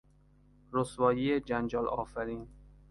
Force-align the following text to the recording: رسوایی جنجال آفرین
رسوایی 0.73 1.39
جنجال 1.39 1.87
آفرین 1.89 2.47